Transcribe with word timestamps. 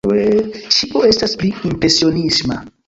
Ĉio 0.77 1.03
estas 1.11 1.39
pli 1.43 1.55
impresionisma. 1.73 2.63